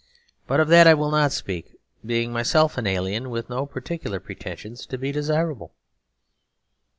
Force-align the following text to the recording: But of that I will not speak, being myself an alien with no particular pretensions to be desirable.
But 0.47 0.59
of 0.59 0.67
that 0.69 0.87
I 0.87 0.95
will 0.95 1.11
not 1.11 1.31
speak, 1.31 1.75
being 2.03 2.33
myself 2.33 2.75
an 2.75 2.87
alien 2.87 3.29
with 3.29 3.51
no 3.51 3.67
particular 3.67 4.19
pretensions 4.19 4.87
to 4.87 4.97
be 4.97 5.11
desirable. 5.11 5.75